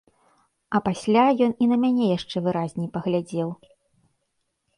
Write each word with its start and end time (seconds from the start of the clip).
А 0.77 0.79
пасля 0.87 1.25
ён 1.47 1.51
і 1.65 1.67
на 1.73 1.77
мяне 1.83 2.05
яшчэ 2.17 2.37
выразней 2.47 2.89
паглядзеў. 2.97 3.49